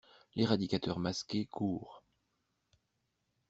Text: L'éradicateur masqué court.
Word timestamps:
L'éradicateur 0.35 0.97
masqué 0.97 1.45
court. 1.45 2.01